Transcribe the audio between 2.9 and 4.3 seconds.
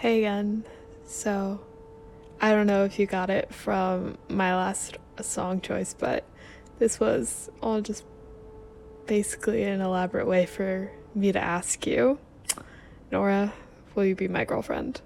you got it from